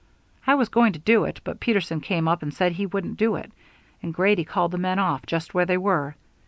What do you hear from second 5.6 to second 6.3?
they were.